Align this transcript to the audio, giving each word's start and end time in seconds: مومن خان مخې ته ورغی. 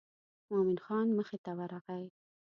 مومن 0.49 0.77
خان 0.85 1.07
مخې 1.17 1.37
ته 1.43 1.51
ورغی. 1.57 2.03